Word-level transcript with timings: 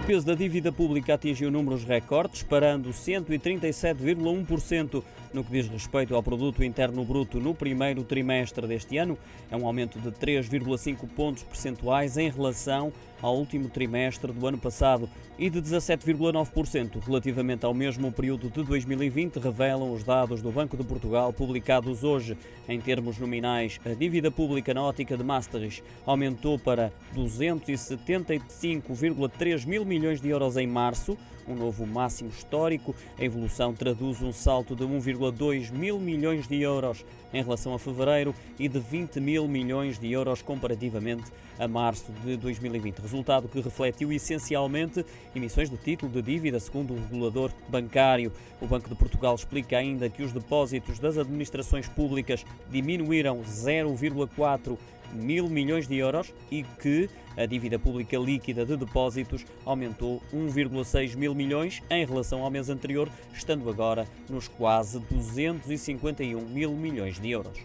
O 0.00 0.04
peso 0.10 0.26
da 0.26 0.34
dívida 0.34 0.72
pública 0.72 1.14
atingiu 1.14 1.50
números 1.50 1.84
recordes, 1.84 2.42
parando 2.42 2.88
137,1% 2.88 5.04
no 5.32 5.44
que 5.44 5.52
diz 5.52 5.68
respeito 5.68 6.14
ao 6.14 6.22
produto 6.22 6.64
interno 6.64 7.04
bruto 7.04 7.38
no 7.38 7.54
primeiro 7.54 8.02
trimestre 8.02 8.66
deste 8.66 8.96
ano. 8.96 9.18
É 9.50 9.56
um 9.56 9.66
aumento 9.66 10.00
de 10.00 10.10
3,5 10.10 11.06
pontos 11.14 11.42
percentuais 11.42 12.16
em 12.16 12.30
relação 12.30 12.90
ao 13.22 13.36
último 13.36 13.68
trimestre 13.68 14.32
do 14.32 14.46
ano 14.46 14.56
passado 14.58 15.08
e 15.38 15.50
de 15.50 15.60
17,9% 15.60 17.02
relativamente 17.04 17.64
ao 17.64 17.72
mesmo 17.72 18.10
período 18.12 18.50
de 18.50 18.62
2020, 18.62 19.38
revelam 19.38 19.90
os 19.92 20.04
dados 20.04 20.42
do 20.42 20.52
Banco 20.52 20.76
de 20.76 20.84
Portugal 20.84 21.32
publicados 21.32 22.04
hoje. 22.04 22.36
Em 22.68 22.78
termos 22.80 23.18
nominais, 23.18 23.80
a 23.84 23.94
dívida 23.94 24.30
pública 24.30 24.74
na 24.74 24.82
ótica 24.82 25.16
de 25.16 25.24
Maastricht 25.24 25.82
aumentou 26.06 26.58
para 26.58 26.92
275,3 27.14 29.66
mil 29.66 29.84
milhões 29.84 30.20
de 30.20 30.28
euros 30.28 30.56
em 30.56 30.66
março, 30.66 31.16
um 31.48 31.54
novo 31.54 31.86
máximo 31.86 32.28
histórico. 32.30 32.94
A 33.18 33.24
evolução 33.24 33.72
traduz 33.74 34.20
um 34.22 34.32
salto 34.32 34.76
de 34.76 34.84
1,2 34.84 35.72
mil 35.72 35.98
milhões 35.98 36.46
de 36.46 36.60
euros 36.60 37.04
em 37.32 37.42
relação 37.42 37.74
a 37.74 37.78
fevereiro 37.78 38.34
e 38.58 38.68
de 38.68 38.78
20 38.78 39.20
mil 39.20 39.48
milhões 39.48 39.98
de 39.98 40.12
euros 40.12 40.42
comparativamente 40.42 41.32
a 41.58 41.66
março 41.68 42.12
de 42.24 42.36
2020. 42.36 43.00
Resultado 43.10 43.48
que 43.48 43.60
refletiu 43.60 44.12
essencialmente 44.12 45.04
emissões 45.34 45.68
de 45.68 45.76
título 45.76 46.12
de 46.12 46.22
dívida, 46.22 46.60
segundo 46.60 46.94
o 46.94 46.96
regulador 46.96 47.50
bancário. 47.68 48.32
O 48.60 48.68
Banco 48.68 48.88
de 48.88 48.94
Portugal 48.94 49.34
explica 49.34 49.78
ainda 49.78 50.08
que 50.08 50.22
os 50.22 50.30
depósitos 50.30 51.00
das 51.00 51.18
administrações 51.18 51.88
públicas 51.88 52.46
diminuíram 52.70 53.40
0,4 53.42 54.78
mil 55.12 55.48
milhões 55.48 55.88
de 55.88 55.96
euros 55.96 56.32
e 56.52 56.62
que 56.62 57.10
a 57.36 57.46
dívida 57.46 57.80
pública 57.80 58.16
líquida 58.16 58.64
de 58.64 58.76
depósitos 58.76 59.44
aumentou 59.64 60.22
1,6 60.32 61.16
mil 61.16 61.34
milhões 61.34 61.82
em 61.90 62.06
relação 62.06 62.44
ao 62.44 62.50
mês 62.50 62.70
anterior, 62.70 63.08
estando 63.34 63.68
agora 63.68 64.06
nos 64.28 64.46
quase 64.46 65.00
251 65.00 66.40
mil 66.46 66.70
milhões 66.70 67.18
de 67.18 67.28
euros. 67.28 67.58